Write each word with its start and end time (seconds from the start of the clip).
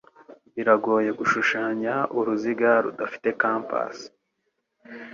Biragoye 0.55 1.09
gushushanya 1.19 1.93
uruziga 2.17 2.71
rudafite 2.83 3.29
compas 3.41 3.97